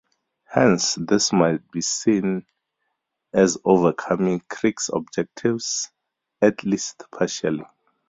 Hence, 0.47 0.95
this 0.95 1.31
might 1.31 1.69
be 1.69 1.81
seen 1.81 2.47
as 3.33 3.59
overcoming 3.63 4.41
Crick's 4.49 4.89
objections, 4.91 5.91
at 6.41 6.63
least 6.63 7.03
partially. 7.11 7.65